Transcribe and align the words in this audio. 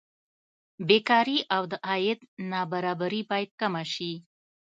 بېکاري 0.87 1.37
او 1.55 1.63
د 1.71 1.73
عاید 1.87 2.19
نابرابري 2.51 3.21
باید 3.29 3.49
کمه 3.61 3.83
شي. 3.93 4.13